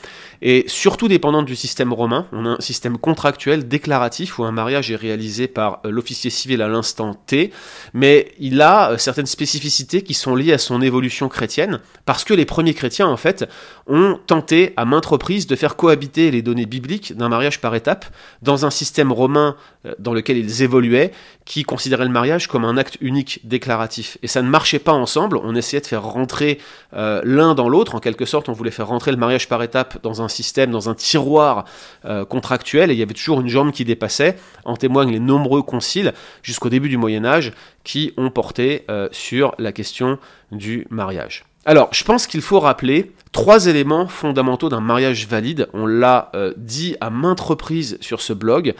est 0.42 0.68
surtout 0.68 1.08
dépendante 1.08 1.46
du 1.46 1.56
système 1.56 1.92
romain. 1.92 2.26
On 2.32 2.44
a 2.44 2.50
un 2.50 2.60
système 2.60 2.98
contractuel 2.98 3.66
déclaratif 3.66 4.38
où 4.38 4.44
un 4.44 4.52
mariage 4.52 4.90
est 4.90 4.96
réalisé 4.96 5.48
par 5.48 5.80
euh, 5.84 5.90
l'officier 5.90 6.30
civil 6.30 6.60
à 6.60 6.68
l'instant 6.68 7.14
T, 7.14 7.50
mais 7.94 8.32
il 8.38 8.60
a 8.60 8.90
euh, 8.90 8.98
certaines 8.98 9.26
spécificités 9.26 10.02
qui 10.02 10.14
sont 10.14 10.34
liées 10.34 10.52
à 10.52 10.58
son 10.58 10.82
évolution 10.82 11.28
chrétienne, 11.28 11.80
parce 12.04 12.24
que 12.24 12.34
les 12.34 12.44
premiers 12.44 12.74
chrétiens, 12.74 13.08
en 13.08 13.16
fait, 13.16 13.48
ont 13.86 14.18
tenté 14.26 14.72
à 14.76 14.84
maintes 14.84 15.06
reprises 15.06 15.46
de 15.46 15.56
faire 15.56 15.76
cohabiter 15.76 16.30
les 16.30 16.42
données 16.42 16.66
bibliques 16.66 17.16
d'un 17.16 17.28
mariage 17.28 17.60
par 17.60 17.74
étape 17.74 18.06
dans 18.42 18.66
un 18.66 18.70
système 18.74 19.12
romain 19.12 19.56
euh, 19.86 19.94
dans 19.98 20.12
lequel 20.12 20.36
ils 20.36 20.62
évoluaient, 20.62 21.12
qui 21.44 21.62
considérait 21.62 22.04
le 22.04 22.10
mariage 22.10 22.46
comme 22.48 22.64
un 22.64 22.76
acte 22.76 22.98
unique 23.00 23.40
déclaratif. 23.44 24.18
Et 24.22 24.26
ça 24.26 24.42
ne 24.42 24.48
marchait 24.48 24.78
pas 24.78 24.92
ensemble, 24.92 25.38
on 25.42 25.54
essayait 25.54 25.80
de 25.80 25.86
faire 25.86 26.02
rentrer 26.02 26.58
euh, 26.92 27.22
l'un 27.24 27.54
dans 27.54 27.68
l'autre, 27.68 27.94
en 27.94 28.00
quelque 28.00 28.26
sorte, 28.26 28.48
on 28.48 28.52
voulait 28.52 28.70
faire 28.70 28.88
rentrer 28.88 29.10
le 29.10 29.16
mariage 29.16 29.48
par 29.48 29.62
étapes 29.62 30.02
dans 30.02 30.20
un 30.20 30.28
système, 30.28 30.70
dans 30.70 30.90
un 30.90 30.94
tiroir 30.94 31.64
euh, 32.04 32.24
contractuel, 32.24 32.90
et 32.90 32.94
il 32.94 32.98
y 32.98 33.02
avait 33.02 33.14
toujours 33.14 33.40
une 33.40 33.48
jambe 33.48 33.72
qui 33.72 33.84
dépassait, 33.84 34.36
en 34.64 34.76
témoignent 34.76 35.12
les 35.12 35.20
nombreux 35.20 35.62
conciles 35.62 36.12
jusqu'au 36.42 36.68
début 36.68 36.88
du 36.88 36.96
Moyen 36.96 37.24
Âge 37.24 37.52
qui 37.84 38.12
ont 38.16 38.30
porté 38.30 38.86
sur 39.10 39.54
la 39.58 39.72
question 39.72 40.18
du 40.50 40.86
mariage. 40.88 41.44
Alors, 41.66 41.88
je 41.92 42.04
pense 42.04 42.26
qu'il 42.26 42.42
faut 42.42 42.60
rappeler 42.60 43.12
trois 43.32 43.66
éléments 43.66 44.06
fondamentaux 44.06 44.68
d'un 44.68 44.80
mariage 44.80 45.26
valide. 45.26 45.68
On 45.72 45.86
l'a 45.86 46.30
euh, 46.34 46.52
dit 46.56 46.96
à 47.00 47.08
maintes 47.10 47.40
reprises 47.40 47.96
sur 48.00 48.20
ce 48.20 48.32
blog. 48.32 48.74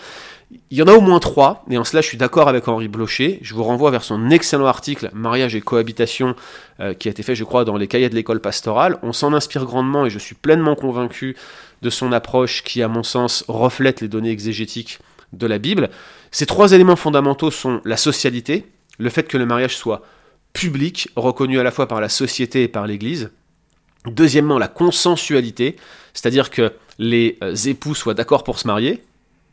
Il 0.71 0.79
y 0.79 0.83
en 0.83 0.87
a 0.87 0.93
au 0.93 1.01
moins 1.01 1.19
trois, 1.19 1.65
et 1.71 1.79
en 1.79 1.85
cela 1.85 2.03
je 2.03 2.07
suis 2.07 2.19
d'accord 2.19 2.49
avec 2.49 2.69
Henri 2.69 2.87
Blocher. 2.87 3.39
Je 3.43 3.55
vous 3.55 3.65
renvoie 3.65 3.91
vers 3.91 4.05
son 4.05 4.31
excellent 4.31 4.67
article 4.67 5.11
Mariage 5.15 5.57
et 5.57 5.63
cohabitation 5.63 6.37
euh, 6.81 6.93
qui 6.95 7.09
a 7.09 7.11
été 7.11 7.23
fait, 7.23 7.35
je 7.35 7.43
crois, 7.43 7.65
dans 7.65 7.77
les 7.77 7.89
cahiers 7.89 8.11
de 8.11 8.15
l'école 8.15 8.41
pastorale. 8.41 8.99
On 9.03 9.13
s'en 9.13 9.33
inspire 9.33 9.65
grandement 9.65 10.05
et 10.05 10.11
je 10.11 10.19
suis 10.19 10.35
pleinement 10.35 10.77
convaincu 10.77 11.37
de 11.81 11.91
son 11.91 12.13
approche 12.13 12.63
qui, 12.63 12.83
à 12.83 12.89
mon 12.89 13.03
sens, 13.03 13.45
reflète 13.49 14.03
les 14.03 14.09
données 14.09 14.31
exégétiques 14.31 15.01
de 15.33 15.47
la 15.47 15.59
Bible. 15.59 15.89
Ces 16.31 16.47
trois 16.47 16.73
éléments 16.73 16.97
fondamentaux 16.97 17.50
sont 17.50 17.81
la 17.85 17.97
socialité, 17.97 18.67
le 18.99 19.11
fait 19.11 19.26
que 19.26 19.38
le 19.38 19.47
mariage 19.47 19.76
soit 19.76 20.03
public, 20.54 21.11
reconnu 21.16 21.61
à 21.61 21.62
la 21.62 21.70
fois 21.70 21.87
par 21.87 22.00
la 22.00 22.08
société 22.08 22.62
et 22.62 22.68
par 22.68 22.87
l'Église. 22.87 23.30
Deuxièmement, 24.06 24.58
la 24.58 24.68
consensualité, 24.68 25.76
c'est-à-dire 26.14 26.49
que 26.49 26.73
les 26.99 27.37
euh, 27.42 27.54
époux 27.54 27.94
soient 27.94 28.14
d'accord 28.14 28.44
pour 28.44 28.58
se 28.58 28.66
marier. 28.66 29.02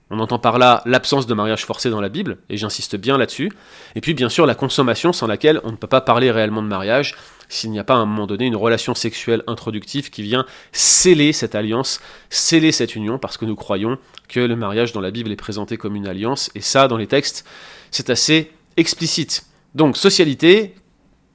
On 0.09 0.19
entend 0.19 0.39
par 0.39 0.59
là 0.59 0.81
l'absence 0.85 1.25
de 1.25 1.33
mariage 1.33 1.65
forcé 1.65 1.89
dans 1.89 2.01
la 2.01 2.09
Bible, 2.09 2.37
et 2.49 2.57
j'insiste 2.57 2.97
bien 2.97 3.17
là-dessus. 3.17 3.51
Et 3.95 4.01
puis 4.01 4.13
bien 4.13 4.29
sûr 4.29 4.45
la 4.45 4.55
consommation 4.55 5.13
sans 5.13 5.25
laquelle 5.25 5.61
on 5.63 5.71
ne 5.71 5.77
peut 5.77 5.87
pas 5.87 6.01
parler 6.01 6.31
réellement 6.31 6.61
de 6.61 6.67
mariage 6.67 7.15
s'il 7.47 7.71
n'y 7.71 7.79
a 7.79 7.83
pas 7.83 7.95
à 7.95 7.97
un 7.97 8.05
moment 8.05 8.27
donné 8.27 8.45
une 8.45 8.55
relation 8.55 8.93
sexuelle 8.95 9.43
introductive 9.47 10.09
qui 10.09 10.21
vient 10.21 10.45
sceller 10.71 11.33
cette 11.33 11.55
alliance, 11.55 11.99
sceller 12.29 12.71
cette 12.71 12.95
union, 12.95 13.17
parce 13.17 13.37
que 13.37 13.45
nous 13.45 13.55
croyons 13.55 13.97
que 14.29 14.39
le 14.39 14.55
mariage 14.55 14.93
dans 14.93 15.01
la 15.01 15.11
Bible 15.11 15.31
est 15.31 15.37
présenté 15.37 15.77
comme 15.77 15.95
une 15.95 16.07
alliance, 16.07 16.51
et 16.55 16.61
ça 16.61 16.87
dans 16.87 16.97
les 16.97 17.07
textes 17.07 17.45
c'est 17.89 18.09
assez 18.09 18.51
explicite. 18.77 19.45
Donc 19.75 19.95
socialité, 19.97 20.75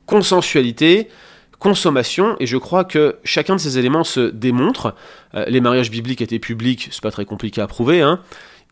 consensualité, 0.07 1.09
consommation, 1.59 2.37
et 2.39 2.47
je 2.47 2.57
crois 2.57 2.85
que 2.85 3.17
chacun 3.25 3.57
de 3.57 3.61
ces 3.61 3.79
éléments 3.79 4.05
se 4.05 4.21
démontre. 4.21 4.95
Euh, 5.35 5.45
les 5.49 5.61
mariages 5.61 5.91
bibliques 5.91 6.21
étaient 6.21 6.39
publics, 6.39 6.89
c'est 6.91 7.03
pas 7.03 7.11
très 7.11 7.25
compliqué 7.25 7.61
à 7.61 7.67
prouver, 7.67 8.03
hein. 8.03 8.21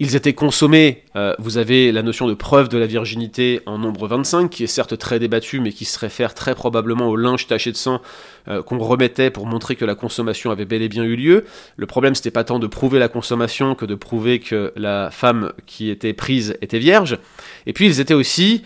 Ils 0.00 0.17
étaient 0.17 0.33
consommés, 0.33 1.05
euh, 1.14 1.37
vous 1.38 1.57
avez 1.57 1.93
la 1.93 2.03
notion 2.03 2.26
de 2.26 2.35
preuve 2.35 2.69
de 2.69 2.76
la 2.79 2.87
virginité 2.87 3.61
en 3.64 3.79
nombre 3.79 4.09
25, 4.09 4.50
qui 4.50 4.64
est 4.64 4.67
certes 4.67 4.99
très 4.99 5.21
débattue, 5.21 5.61
mais 5.61 5.71
qui 5.71 5.85
se 5.85 5.97
réfère 6.00 6.35
très 6.35 6.57
probablement 6.57 7.07
au 7.07 7.14
linge 7.14 7.47
taché 7.47 7.71
de 7.71 7.76
sang 7.76 8.03
euh, 8.49 8.61
qu'on 8.61 8.79
remettait 8.79 9.31
pour 9.31 9.47
montrer 9.47 9.76
que 9.76 9.85
la 9.85 9.95
consommation 9.95 10.50
avait 10.50 10.64
bel 10.64 10.83
et 10.83 10.88
bien 10.88 11.05
eu 11.05 11.14
lieu. 11.14 11.45
Le 11.76 11.87
problème, 11.87 12.17
c'était 12.17 12.33
pas 12.33 12.43
tant 12.43 12.59
de 12.59 12.67
prouver 12.67 12.99
la 12.99 13.07
consommation 13.07 13.76
que 13.76 13.85
de 13.85 13.95
prouver 13.95 14.41
que 14.41 14.73
la 14.75 15.12
femme 15.12 15.53
qui 15.64 15.91
était 15.91 16.12
prise 16.12 16.57
était 16.61 16.81
vierge. 16.81 17.19
Et 17.67 17.73
puis, 17.73 17.87
ils 17.87 18.00
étaient 18.00 18.14
aussi 18.14 18.64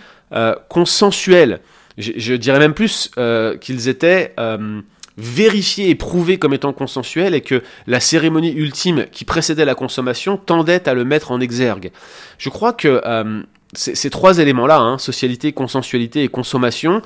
consensuels 0.69 1.61
je, 1.99 2.35
dirais 2.35 2.59
même 2.59 2.75
plus 2.75 3.11
euh, 3.19 3.57
qu'ils 3.57 3.88
étaient 3.88 4.35
euh, 4.38 4.81
vérifiés 5.17 5.90
et 5.90 5.95
prouvés 5.95 6.38
comme 6.38 6.55
étant 6.55 6.73
consensuels 6.73 7.35
et 7.35 7.40
que 7.40 7.62
la 7.87 8.00
cérémonie 8.00 8.52
ultime 8.52 9.07
qui 9.11 9.25
précédait 9.25 9.64
la 9.64 9.75
consommation 9.75 10.37
tendait 10.37 10.88
à 10.88 10.95
le 10.95 11.05
mettre 11.05 11.33
en 11.33 11.40
exergue. 11.40 11.90
Je 12.38 12.49
crois 12.50 12.73
que 12.73 13.02
euh, 13.05 13.43
ces, 13.75 14.11
trois 14.11 14.38
éléments-là, 14.38 14.78
hein, 14.78 14.97
socialité, 14.97 15.52
consensualité 15.52 16.23
et 16.23 16.28
consommation, 16.28 17.02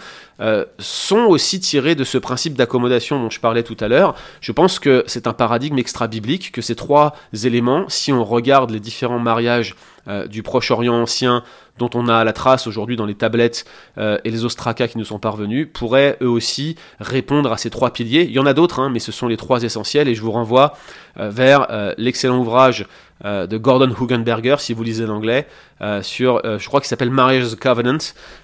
sont 0.79 1.25
aussi 1.27 1.61
tirés 1.61 1.95
de 1.95 2.03
ce 2.03 2.19
principe 2.19 2.55
d'accommodation 2.55 3.21
dont 3.21 3.31
je 3.31 3.39
parlais 3.39 3.63
tout 3.63 3.77
à 3.79 3.87
l'heure. 3.87 4.17
Je 4.41 4.51
pense 4.51 4.81
que 4.81 5.05
c'est 5.07 5.29
un 5.29 5.33
paradigme 5.33 5.79
extra-biblique, 5.79 6.51
que 6.51 6.61
ces 6.61 6.75
trois 6.75 7.15
éléments, 7.45 7.89
si 7.89 8.13
on 8.13 8.25
regarde 8.25 8.71
les 8.71 8.81
différents 8.81 9.21
mariages 9.21 9.77
euh, 10.09 10.27
du 10.27 10.43
Proche-Orient 10.43 10.95
ancien, 10.95 11.43
dont 11.79 11.91
on 11.95 12.09
a 12.09 12.25
la 12.25 12.33
trace 12.33 12.67
aujourd'hui 12.67 12.97
dans 12.97 13.07
les 13.07 13.15
tablettes 13.15 13.65
euh, 13.99 14.19
et 14.25 14.31
les 14.31 14.45
ostracas 14.45 14.89
qui 14.89 14.99
nous 14.99 15.05
sont 15.05 15.19
parvenus, 15.19 15.69
pourraient 15.73 16.17
eux 16.21 16.29
aussi 16.29 16.77
répondre 17.01 17.53
à 17.53 17.57
ces 17.57 17.71
trois 17.71 17.93
piliers. 17.93 18.23
Il 18.23 18.33
y 18.33 18.39
en 18.39 18.47
a 18.47 18.55
d'autres, 18.55 18.81
hein, 18.81 18.91
mais 18.91 18.99
ce 18.99 19.13
sont 19.13 19.29
les 19.29 19.37
trois 19.37 19.63
essentiels, 19.63 20.09
et 20.09 20.15
je 20.15 20.23
vous 20.23 20.33
renvoie 20.33 20.75
vers 21.17 21.95
l'excellent 21.99 22.39
ouvrage 22.39 22.87
euh, 23.25 23.47
de 23.47 23.57
Gordon 23.57 23.89
Hugenberger, 23.89 24.57
si 24.59 24.75
vous 24.75 24.83
lisez 24.83 25.07
l'anglais, 25.07 25.47
euh, 25.81 26.03
sur, 26.03 26.41
euh, 26.45 26.59
je 26.59 26.67
crois 26.67 26.81
qu'il 26.81 26.89
s'appelle 26.89 27.11
Marriage 27.11 27.55
Covenant. 27.55 27.99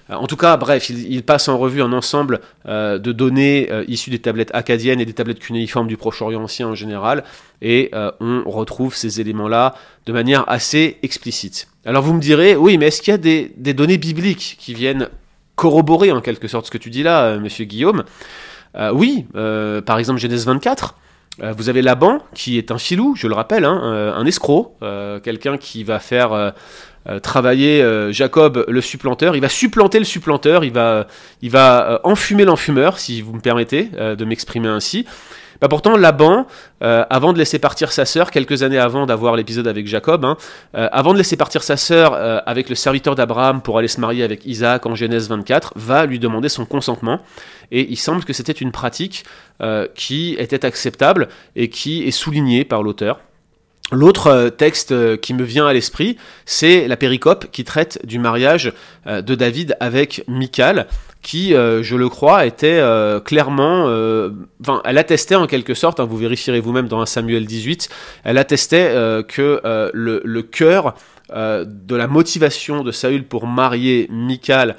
en 0.09 0.25
tout 0.25 0.37
cas, 0.37 0.55
bref, 0.55 0.89
il, 0.89 1.21
passe 1.23 1.49
en 1.49 1.57
revue 1.57 1.81
un 1.81 1.91
ensemble 1.91 2.39
de 2.65 3.11
données 3.11 3.69
issues 3.87 4.09
des 4.09 4.19
tablettes 4.19 4.51
acadiennes 4.53 5.01
et 5.01 5.05
des 5.05 5.13
tablettes 5.13 5.39
cunéiformes 5.39 5.87
du 5.87 5.97
Proche-Orient 5.97 6.41
ancien 6.41 6.67
en 6.67 6.75
général, 6.75 7.23
et 7.61 7.91
on 7.93 8.43
retrouve 8.49 8.95
ces 8.95 9.21
éléments-là 9.21 9.75
de 10.05 10.13
manière 10.13 10.49
assez 10.49 10.97
explicite. 11.03 11.67
Alors 11.85 12.01
vous 12.01 12.13
me 12.13 12.21
direz, 12.21 12.55
oui, 12.55 12.77
mais 12.77 12.87
est-ce 12.87 13.01
qu'il 13.01 13.11
y 13.11 13.15
a 13.15 13.17
des, 13.17 13.51
des, 13.57 13.73
données 13.73 13.97
bibliques 13.97 14.57
qui 14.59 14.73
viennent 14.73 15.09
corroborer 15.55 16.11
en 16.11 16.21
quelque 16.21 16.47
sorte 16.47 16.65
ce 16.65 16.71
que 16.71 16.77
tu 16.77 16.89
dis 16.89 17.03
là, 17.03 17.37
monsieur 17.37 17.65
Guillaume? 17.65 18.03
Oui, 18.93 19.25
par 19.33 19.99
exemple 19.99 20.19
Genèse 20.19 20.45
24. 20.45 20.95
Euh, 21.41 21.53
vous 21.55 21.69
avez 21.69 21.81
Laban, 21.81 22.19
qui 22.33 22.57
est 22.57 22.71
un 22.71 22.77
filou, 22.77 23.15
je 23.15 23.27
le 23.27 23.33
rappelle, 23.33 23.65
hein, 23.65 23.81
euh, 23.83 24.13
un 24.13 24.25
escroc, 24.25 24.75
euh, 24.81 25.19
quelqu'un 25.19 25.57
qui 25.57 25.83
va 25.83 25.99
faire 25.99 26.53
travailler 27.23 27.83
Jacob 28.11 28.65
le 28.67 28.81
supplanteur. 28.81 29.35
Il 29.35 29.41
va 29.41 29.49
supplanter 29.49 29.97
le 29.97 30.05
supplanteur, 30.05 30.63
il 30.63 30.71
va, 30.71 31.07
il 31.41 31.49
va 31.49 32.01
enfumer 32.03 32.45
l'enfumeur, 32.45 32.99
si 32.99 33.21
vous 33.21 33.33
me 33.33 33.39
permettez 33.39 33.85
de 33.85 34.25
m'exprimer 34.25 34.67
ainsi. 34.67 35.07
Bah 35.61 35.67
pourtant, 35.67 35.97
Laban, 35.97 36.47
avant 36.79 37.33
de 37.33 37.37
laisser 37.37 37.59
partir 37.59 37.91
sa 37.91 38.05
sœur, 38.05 38.31
quelques 38.31 38.63
années 38.63 38.77
avant 38.77 39.05
d'avoir 39.05 39.35
l'épisode 39.35 39.67
avec 39.67 39.87
Jacob, 39.87 40.23
hein, 40.23 40.37
avant 40.73 41.11
de 41.11 41.17
laisser 41.17 41.35
partir 41.35 41.63
sa 41.63 41.75
sœur 41.75 42.13
avec 42.47 42.69
le 42.69 42.75
serviteur 42.75 43.15
d'Abraham 43.15 43.61
pour 43.61 43.77
aller 43.77 43.89
se 43.89 43.99
marier 43.99 44.23
avec 44.23 44.45
Isaac 44.45 44.85
en 44.85 44.95
Genèse 44.95 45.27
24, 45.27 45.73
va 45.75 46.05
lui 46.05 46.17
demander 46.17 46.47
son 46.47 46.65
consentement. 46.65 47.19
Et 47.71 47.87
il 47.89 47.97
semble 47.97 48.23
que 48.23 48.33
c'était 48.33 48.51
une 48.51 48.71
pratique 48.71 49.25
euh, 49.61 49.87
qui 49.95 50.35
était 50.39 50.65
acceptable 50.65 51.27
et 51.55 51.69
qui 51.69 52.03
est 52.03 52.11
soulignée 52.11 52.63
par 52.63 52.83
l'auteur. 52.83 53.19
L'autre 53.91 54.27
euh, 54.27 54.49
texte 54.49 54.91
euh, 54.91 55.17
qui 55.17 55.33
me 55.33 55.43
vient 55.43 55.67
à 55.67 55.73
l'esprit, 55.73 56.17
c'est 56.45 56.87
la 56.87 56.97
péricope 56.97 57.51
qui 57.51 57.63
traite 57.63 57.99
du 58.05 58.19
mariage 58.19 58.73
de 59.05 59.35
David 59.35 59.75
avec 59.79 60.23
Michal, 60.27 60.87
qui, 61.21 61.51
je 61.51 61.95
le 61.95 62.09
crois, 62.09 62.45
était 62.45 62.81
clairement, 63.25 63.85
enfin, 64.61 64.81
elle 64.85 64.97
attestait 64.97 65.35
en 65.35 65.47
quelque 65.47 65.73
sorte, 65.73 65.99
hein, 65.99 66.05
vous 66.05 66.17
vérifierez 66.17 66.59
vous-même 66.59 66.87
dans 66.87 67.01
un 67.01 67.05
Samuel 67.05 67.45
18, 67.45 67.89
elle 68.23 68.37
attestait 68.37 68.93
que 69.27 69.61
le, 69.93 70.41
cœur 70.41 70.95
de 71.33 71.95
la 71.95 72.07
motivation 72.07 72.83
de 72.83 72.91
Saül 72.91 73.25
pour 73.25 73.47
marier 73.47 74.07
Michal 74.09 74.75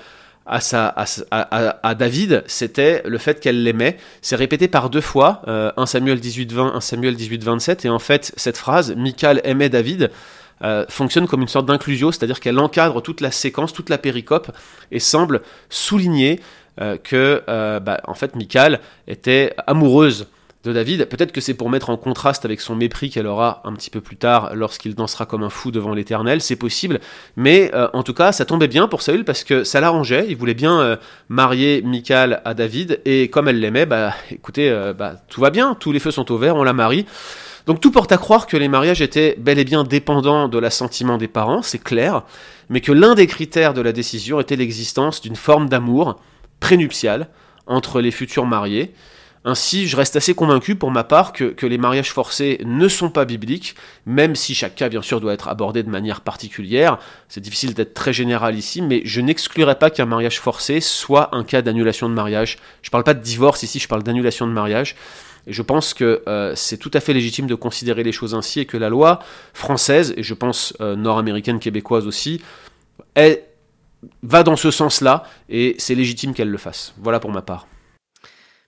à, 0.51 1.95
David, 1.95 2.43
c'était 2.47 3.03
le 3.05 3.19
fait 3.19 3.41
qu'elle 3.41 3.63
l'aimait. 3.63 3.97
C'est 4.21 4.37
répété 4.37 4.69
par 4.69 4.91
deux 4.91 5.01
fois, 5.01 5.43
euh, 5.49 5.71
1 5.77 5.87
Samuel 5.87 6.19
18-20, 6.19 6.77
1 6.77 6.81
Samuel 6.81 7.17
18-27, 7.17 7.87
et 7.87 7.91
en 7.91 7.99
fait, 7.99 8.33
cette 8.37 8.57
phrase, 8.57 8.95
Michal 8.97 9.41
aimait 9.45 9.69
David, 9.69 10.11
euh, 10.63 10.85
fonctionne 10.89 11.27
comme 11.27 11.43
une 11.43 11.49
sorte 11.49 11.67
d'inclusio, 11.67 12.13
c'est-à-dire 12.13 12.41
qu'elle 12.41 12.59
encadre 12.59 13.01
toute 13.03 13.21
la 13.21 13.31
séquence, 13.31 13.73
toute 13.73 13.89
la 13.89 13.99
péricope, 13.99 14.51
et 14.93 14.99
semble 14.99 15.41
souligner 15.69 16.41
euh, 16.81 16.97
que, 16.97 17.43
euh, 17.49 17.81
bah, 17.81 18.01
en 18.07 18.15
fait, 18.15 18.37
Michal 18.37 18.81
était 19.09 19.55
amoureuse 19.67 20.27
de 20.63 20.75
David. 20.75 21.07
Peut-être 21.07 21.33
que 21.33 21.41
c'est 21.41 21.55
pour 21.55 21.71
mettre 21.71 21.89
en 21.89 21.97
contraste 21.97 22.45
avec 22.45 22.61
son 22.61 22.77
mépris 22.77 23.09
qu'elle 23.09 23.27
aura 23.27 23.63
un 23.65 23.73
petit 23.73 23.89
peu 23.89 24.03
plus 24.03 24.17
tard 24.17 24.55
lorsqu'il 24.55 24.95
dansera 24.95 25.25
comme 25.25 25.43
un 25.43 25.49
fou 25.49 25.71
devant 25.71 25.95
l'Éternel, 25.95 26.43
c'est 26.43 26.57
possible. 26.57 27.01
Mais 27.37 27.73
en 27.95 28.03
tout 28.03 28.13
cas, 28.13 28.31
ça 28.31 28.45
tombait 28.45 28.69
bien 28.69 28.87
pour 28.87 29.01
Saül 29.01 29.25
parce 29.25 29.43
que 29.43 29.65
ça 29.65 29.81
l'arrangeait. 29.81 30.27
Il 30.29 30.37
voulait 30.37 30.53
bien 30.53 30.99
marier 31.31 31.81
Michal 31.81 32.43
à 32.45 32.53
David 32.53 33.01
et 33.07 33.29
comme 33.29 33.49
elle 33.49 33.59
l'aimait, 33.61 33.87
bah 33.87 34.13
écoutez, 34.31 34.71
euh, 34.71 34.93
bah, 34.93 35.15
tout 35.29 35.41
va 35.41 35.51
bien, 35.51 35.75
tous 35.75 35.93
les 35.93 35.99
feux 35.99 36.11
sont 36.11 36.31
au 36.31 36.37
vert, 36.37 36.57
on 36.57 36.63
la 36.63 36.73
marie. 36.73 37.07
Donc 37.67 37.81
tout 37.81 37.91
porte 37.91 38.13
à 38.13 38.19
croire 38.19 38.47
que 38.47 38.57
les 38.57 38.69
mariages 38.69 39.03
étaient 39.03 39.37
bel 39.39 39.59
et 39.59 39.65
bien 39.65 39.85
dépendants 39.85 40.49
de 40.49 40.59
l'assentiment 40.59 41.19
des 41.19 41.29
parents, 41.29 41.63
c'est 41.63 41.83
clair, 41.83 42.23
mais 42.69 42.81
que 42.81 42.93
l'un 42.93 43.15
des 43.15 43.27
critères 43.27 43.75
de 43.75 43.81
la 43.81 43.93
décision 43.93 44.41
était 44.41 44.57
l'existence 44.57 45.21
d'une 45.21 45.37
forme 45.37 45.69
d'amour 45.69 46.21
prénuptial 46.61 47.29
entre 47.67 48.01
les 48.01 48.11
futurs 48.11 48.47
mariés 48.47 48.93
ainsi, 49.43 49.89
je 49.89 49.97
reste 49.97 50.17
assez 50.17 50.35
convaincu 50.35 50.77
pour 50.77 50.91
ma 50.91 51.03
part 51.03 51.33
que, 51.33 51.55
les 51.65 51.79
mariages 51.79 52.13
forcés 52.13 52.61
ne 52.67 52.89
sont 52.89 53.09
pas 53.09 53.25
bibliques, 53.25 53.75
même 54.05 54.37
si 54.37 54.55
chaque 54.55 54.75
cas 54.75 54.91
bien 54.91 55.01
sûr 55.01 55.19
doit 55.19 55.33
être 55.33 55.49
abordé 55.49 55.83
de 55.83 55.89
manière 55.89 56.21
particulière. 56.21 56.99
C'est 57.29 57.41
difficile 57.41 57.73
d'être 57.73 57.95
très 57.95 58.13
général 58.13 58.55
ici, 58.59 58.83
mais 58.83 59.01
je 59.05 59.23
n'exclurais 59.23 59.79
pas 59.79 59.89
qu'un 59.89 60.05
mariage 60.05 60.41
forcé 60.41 60.81
soit 60.81 61.35
un 61.35 61.43
cas 61.43 61.63
d'annulation 61.63 62.11
de 62.11 62.15
mariage. 62.15 62.59
Je 62.83 62.89
ne 62.89 62.91
parle 62.91 63.05
pas 63.05 63.15
de 63.15 63.23
divorce 63.23 63.63
ici, 63.63 63.79
je 63.79 63.89
parle 63.89 64.03
d'annulation 64.03 64.47
de 64.47 64.53
mariage. 64.53 64.95
Et 65.47 65.53
je 65.53 65.63
pense 65.63 65.95
que 65.95 66.23
euh, 66.29 66.55
c'est 66.55 66.77
tout 66.77 66.91
à 66.95 67.01
fait 67.01 67.13
légitime 67.13 67.47
de 67.47 67.55
considérer 67.55 68.03
les 68.03 68.13
choses 68.13 68.35
ainsi 68.35 68.61
et 68.61 68.67
que 68.67 68.77
la 68.77 68.89
loi 68.89 69.21
française, 69.53 70.15
et 70.17 70.23
je 70.23 70.35
pense 70.35 70.75
euh, 70.81 70.97
nord-américaine, 70.97 71.59
québécoise 71.59 72.07
aussi, 72.07 72.43
elle 73.15 73.43
va 74.23 74.43
dans 74.43 74.57
ce 74.57 74.71
sens-là 74.71 75.25
et 75.49 75.75
c'est 75.79 75.95
légitime 75.95 76.35
qu'elle 76.35 76.51
le 76.51 76.59
fasse. 76.59 76.95
Voilà 76.99 77.21
pour 77.21 77.31
ma 77.31 77.43
part. 77.43 77.67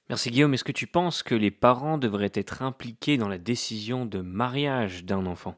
Merci 0.08 0.30
Guillaume. 0.30 0.52
Est-ce 0.54 0.64
que 0.64 0.72
tu 0.72 0.86
penses 0.86 1.22
que 1.22 1.34
les 1.34 1.50
parents 1.50 1.96
devraient 1.96 2.32
être 2.34 2.62
impliqués 2.62 3.16
dans 3.16 3.28
la 3.28 3.38
décision 3.38 4.04
de 4.04 4.20
mariage 4.20 5.04
d'un 5.04 5.26
enfant? 5.26 5.56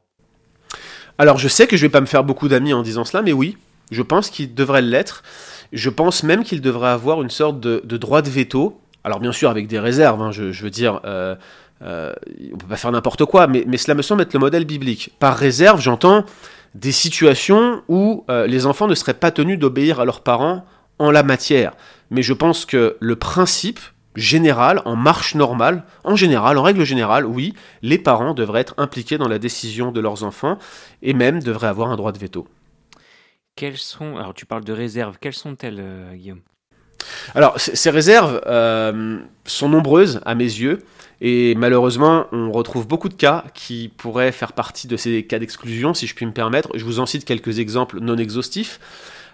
Alors 1.17 1.37
je 1.37 1.47
sais 1.47 1.67
que 1.67 1.77
je 1.77 1.81
vais 1.81 1.89
pas 1.89 2.01
me 2.01 2.05
faire 2.05 2.23
beaucoup 2.23 2.47
d'amis 2.47 2.73
en 2.73 2.81
disant 2.81 3.05
cela, 3.05 3.21
mais 3.21 3.33
oui, 3.33 3.57
je 3.91 4.01
pense 4.01 4.29
qu'ils 4.29 4.53
devraient 4.53 4.81
l'être. 4.81 5.23
Je 5.73 5.89
pense 5.89 6.23
même 6.23 6.43
qu'ils 6.43 6.61
devraient 6.61 6.89
avoir 6.89 7.21
une 7.21 7.29
sorte 7.29 7.59
de, 7.59 7.97
droit 7.97 8.21
de 8.21 8.29
veto. 8.29 8.79
Alors 9.05 9.19
bien 9.19 9.31
sûr 9.31 9.51
avec 9.51 9.67
des 9.67 9.77
réserves, 9.77 10.19
hein, 10.19 10.31
je, 10.31 10.63
veux 10.63 10.71
dire, 10.71 10.99
euh, 11.05 11.35
euh, 11.83 12.11
on 12.51 12.57
peut 12.57 12.65
pas 12.65 12.75
faire 12.75 12.91
n'importe 12.91 13.23
quoi, 13.25 13.45
mais, 13.45 13.77
cela 13.77 13.93
me 13.93 14.01
semble 14.01 14.23
être 14.23 14.33
le 14.33 14.39
modèle 14.39 14.65
biblique. 14.65 15.11
Par 15.19 15.37
réserve, 15.37 15.79
j'entends 15.79 16.25
des 16.73 16.91
situations 16.91 17.83
où 17.87 18.25
euh, 18.31 18.47
les 18.47 18.65
enfants 18.65 18.87
ne 18.87 18.95
seraient 18.95 19.13
pas 19.13 19.29
tenus 19.29 19.59
d'obéir 19.59 19.99
à 19.99 20.05
leurs 20.05 20.21
parents 20.21 20.65
en 20.97 21.11
la 21.11 21.21
matière. 21.21 21.73
Mais 22.09 22.23
je 22.23 22.33
pense 22.33 22.65
que 22.65 22.97
le 22.99 23.15
principe 23.15 23.79
général, 24.15 24.81
en 24.85 24.95
marche 24.95 25.35
normale, 25.35 25.83
en 26.03 26.15
général, 26.15 26.57
en 26.57 26.63
règle 26.63 26.83
générale, 26.83 27.27
oui, 27.27 27.53
les 27.83 27.99
parents 27.99 28.33
devraient 28.33 28.61
être 28.61 28.73
impliqués 28.77 29.19
dans 29.19 29.27
la 29.27 29.37
décision 29.37 29.91
de 29.91 29.99
leurs 29.99 30.23
enfants 30.23 30.57
et 31.03 31.13
même 31.13 31.43
devraient 31.43 31.67
avoir 31.67 31.91
un 31.91 31.95
droit 31.95 32.11
de 32.11 32.17
veto. 32.17 32.47
Quelles 33.55 33.77
sont, 33.77 34.17
alors 34.17 34.33
tu 34.33 34.47
parles 34.47 34.65
de 34.65 34.73
réserves, 34.73 35.19
quelles 35.21 35.35
sont-elles, 35.35 35.79
euh, 35.79 36.15
Guillaume? 36.15 36.41
Alors, 37.33 37.59
ces 37.59 37.89
réserves 37.89 38.41
euh, 38.45 39.19
sont 39.45 39.69
nombreuses 39.69 40.21
à 40.25 40.35
mes 40.35 40.43
yeux. 40.43 40.83
Et 41.21 41.55
malheureusement, 41.55 42.25
on 42.33 42.51
retrouve 42.51 42.87
beaucoup 42.87 43.07
de 43.07 43.13
cas 43.13 43.45
qui 43.53 43.91
pourraient 43.95 44.33
faire 44.33 44.51
partie 44.51 44.87
de 44.87 44.97
ces 44.97 45.23
cas 45.23 45.39
d'exclusion, 45.39 45.93
si 45.93 46.07
je 46.07 46.15
puis 46.15 46.25
me 46.25 46.33
permettre. 46.33 46.69
Je 46.75 46.83
vous 46.83 46.99
en 46.99 47.05
cite 47.05 47.23
quelques 47.25 47.59
exemples 47.59 47.99
non 48.01 48.17
exhaustifs. 48.17 48.79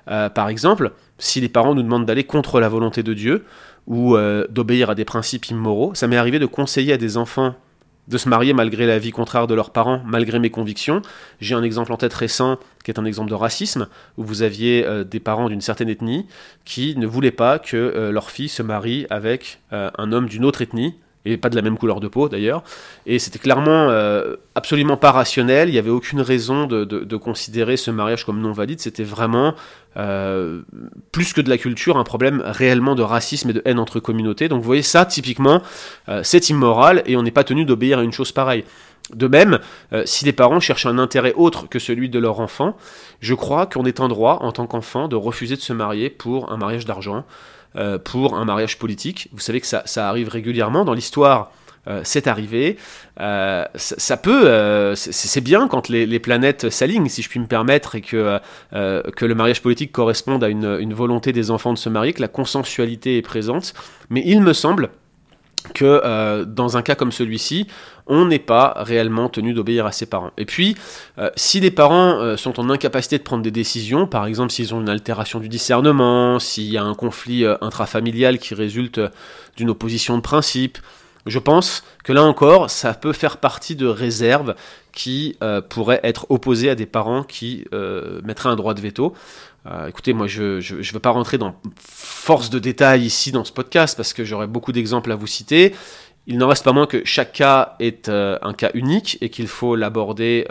Euh, 0.08 0.30
par 0.30 0.50
exemple, 0.50 0.92
si 1.18 1.42
les 1.42 1.50
parents 1.50 1.74
nous 1.74 1.84
demandent 1.84 2.06
d'aller 2.06 2.24
contre 2.24 2.60
la 2.60 2.70
volonté 2.70 3.04
de 3.04 3.14
Dieu, 3.14 3.46
ou 3.88 4.16
euh, 4.16 4.46
d'obéir 4.50 4.90
à 4.90 4.96
des 4.96 5.06
principes 5.06 5.48
immoraux. 5.48 5.94
Ça 5.96 6.08
m'est 6.08 6.18
arrivé 6.18 6.40
de 6.40 6.46
conseiller 6.46 6.94
à 6.94 6.98
des 6.98 7.18
enfants 7.18 7.56
de 8.08 8.18
se 8.18 8.28
marier 8.28 8.54
malgré 8.54 8.86
la 8.86 9.00
vie 9.00 9.12
contraire 9.12 9.48
de 9.48 9.54
leurs 9.54 9.72
parents, 9.72 10.02
malgré 10.06 10.40
mes 10.40 10.50
convictions. 10.50 11.02
J'ai 11.40 11.56
un 11.56 11.64
exemple 11.64 11.92
en 11.94 11.98
tête 11.98 12.14
récent 12.14 12.58
qui 12.84 12.92
est 12.92 13.00
un 13.00 13.06
exemple 13.06 13.30
de 13.30 13.36
racisme, 13.36 13.88
où 14.18 14.24
vous 14.24 14.42
aviez 14.42 14.86
euh, 14.86 15.04
des 15.04 15.20
parents 15.20 15.50
d'une 15.50 15.62
certaine 15.62 15.90
ethnie 15.90 16.26
qui 16.66 16.96
ne 16.98 17.06
voulaient 17.08 17.32
pas 17.32 17.60
que 17.60 17.78
euh, 17.78 18.12
leur 18.12 18.32
fille 18.32 18.50
se 18.50 18.64
marie 18.64 19.06
avec 19.10 19.60
un 19.72 20.12
homme 20.12 20.28
d'une 20.28 20.44
autre 20.44 20.62
ethnie, 20.62 20.96
et 21.26 21.38
pas 21.38 21.50
de 21.50 21.56
la 21.56 21.62
même 21.62 21.78
couleur 21.78 22.00
de 22.00 22.08
peau 22.08 22.30
d'ailleurs. 22.30 22.64
Et 23.06 23.20
c'était 23.20 23.40
clairement 23.40 23.90
euh, 23.90 24.36
absolument 24.56 24.98
pas 24.98 25.12
rationnel, 25.12 25.70
il 25.70 25.74
n'y 25.74 25.78
avait 25.78 25.90
aucune 25.90 26.22
raison 26.22 26.66
de, 26.66 27.16
considérer 27.18 27.78
ce 27.78 27.92
mariage 27.92 28.26
comme 28.26 28.42
non 28.42 28.52
valide, 28.52 28.80
c'était 28.80 29.04
vraiment, 29.04 29.54
euh, 29.98 30.62
plus 31.12 31.34
que 31.34 31.42
de 31.42 31.50
la 31.50 31.58
culture, 31.58 31.98
un 31.98 32.04
problème 32.04 32.42
réellement 32.44 32.96
de 32.96 33.04
racisme 33.04 33.52
et 33.52 33.54
de 33.54 33.62
haine 33.66 33.80
entre 33.80 34.00
communautés. 34.00 34.50
Donc 34.50 34.60
vous 34.60 34.66
voyez 34.66 34.82
ça, 34.82 35.06
typiquement, 35.06 35.62
euh, 36.10 36.22
c'est 36.24 36.50
immoral 36.50 37.04
et 37.06 37.16
on 37.16 37.24
n'est 37.24 37.32
pas 37.32 37.44
tenu 37.44 37.66
d'obéir 37.66 38.00
à 38.00 38.04
une 38.04 38.14
chose 38.14 38.32
pareille. 38.32 38.64
De 39.14 39.28
même, 39.28 39.60
si 40.06 40.24
les 40.24 40.32
parents 40.32 40.62
cherchent 40.62 40.86
un 40.86 40.98
intérêt 40.98 41.34
autre 41.36 41.68
que 41.68 41.80
celui 41.80 42.08
de 42.08 42.18
leur 42.18 42.40
enfant, 42.40 42.78
je 43.20 43.34
crois 43.34 43.66
qu'on 43.66 43.84
est 43.84 44.00
en 44.00 44.08
droit, 44.08 44.38
en 44.42 44.54
tant 44.54 44.68
qu'enfant, 44.68 45.10
de 45.10 45.18
refuser 45.18 45.58
de 45.58 45.62
se 45.62 45.74
marier 45.74 46.10
pour 46.10 46.50
un 46.50 46.56
mariage 46.56 46.86
d'argent, 46.86 47.26
euh, 47.76 47.98
pour 47.98 48.36
un 48.36 48.44
mariage 48.44 48.78
politique. 48.78 49.30
Vous 49.32 49.40
savez 49.40 49.62
que 49.62 49.68
ça, 49.68 50.10
arrive 50.10 50.28
régulièrement 50.28 50.84
dans 50.84 50.94
l'histoire 50.94 51.52
euh, 51.88 52.02
c'est 52.04 52.28
arrivé. 52.28 52.78
Euh, 53.20 53.66
ça, 53.74 54.16
peut, 54.16 54.94
c'est 54.96 55.42
bien 55.42 55.68
quand 55.68 55.90
les, 55.90 56.20
planètes 56.20 56.70
s'alignent, 56.70 57.08
si 57.08 57.24
je 57.24 57.30
puis 57.30 57.40
me 57.40 57.48
permettre, 57.48 57.96
et 57.96 58.02
que, 58.02 58.40
que 58.72 59.26
le 59.26 59.34
mariage 59.34 59.64
politique 59.64 59.92
corresponde 59.92 60.44
à 60.44 60.50
une, 60.50 60.94
volonté 60.94 61.34
des 61.34 61.50
enfants 61.50 61.74
de 61.74 61.80
se 61.80 61.90
marier, 61.90 62.14
que 62.14 62.22
la 62.22 62.28
consensualité 62.28 63.18
est 63.18 63.24
présente. 63.24 63.74
Mais 64.10 64.22
il 64.26 64.42
me 64.42 64.54
semble 64.54 64.92
que 65.74 66.44
dans 66.46 66.78
un 66.78 66.82
cas 66.82 66.96
comme 66.96 67.12
celui-ci, 67.12 67.68
on 68.08 68.26
n'est 68.26 68.40
pas 68.40 68.74
réellement 68.78 69.30
tenu 69.30 69.54
d'obéir 69.54 69.86
à 69.86 69.92
ses 69.92 70.06
parents. 70.06 70.32
Et 70.38 70.46
puis, 70.46 70.76
si 71.36 71.60
les 71.60 71.72
parents 71.72 72.36
sont 72.36 72.60
en 72.60 72.70
incapacité 72.70 73.18
de 73.18 73.24
prendre 73.24 73.44
des 73.44 73.52
décisions, 73.52 74.08
par 74.08 74.26
exemple 74.26 74.52
s'ils 74.52 74.74
ont 74.74 74.82
une 74.82 74.90
altération 74.90 75.40
du 75.40 75.50
discernement, 75.50 76.40
s'il 76.40 76.72
y 76.72 76.78
a 76.78 76.84
un 76.84 76.96
conflit 76.96 77.46
intrafamilial 77.62 78.40
qui 78.40 78.54
résulte 78.54 79.00
d'une 79.56 79.70
opposition 79.70 80.18
de 80.18 80.22
principe, 80.22 80.78
je 81.26 81.40
pense 81.40 81.84
que 82.04 82.14
là 82.14 82.24
encore, 82.24 82.70
ça 82.70 82.94
peut 82.94 83.14
faire 83.14 83.38
partie 83.38 83.76
de 83.76 83.86
réserves 83.86 84.56
qui 84.92 85.38
euh, 85.42 85.62
pourraient 85.62 86.02
être 86.04 86.26
opposées 86.30 86.70
à 86.70 86.76
des 86.76 86.86
parents 86.86 87.24
qui 87.24 87.66
euh, 87.74 88.22
mettraient 88.24 88.50
un 88.50 88.56
droit 88.56 88.74
de 88.74 88.82
veto. 88.82 89.14
Euh, 89.68 89.88
écoutez, 89.88 90.14
moi, 90.14 90.28
je 90.28 90.76
ne 90.76 90.94
veux 90.94 91.00
pas 91.00 91.12
rentrer 91.12 91.38
dans 91.38 91.56
force 91.80 92.50
de 92.50 92.60
détails 92.60 93.04
ici 93.04 93.32
dans 93.32 93.44
ce 93.44 93.52
podcast 93.52 93.96
parce 93.96 94.14
que 94.14 94.24
j'aurais 94.24 94.48
beaucoup 94.48 94.72
d'exemples 94.72 95.12
à 95.12 95.16
vous 95.16 95.28
citer. 95.28 95.76
Il 96.28 96.38
n'en 96.38 96.48
reste 96.48 96.64
pas 96.64 96.74
moins 96.74 96.88
que 96.88 97.04
chaque 97.06 97.34
cas 97.34 97.76
est 97.80 98.10
un 98.10 98.54
cas 98.54 98.72
unique 98.74 99.18
et 99.22 99.30
qu'il 99.30 99.48
faut 99.48 99.76
l'aborder 99.76 100.46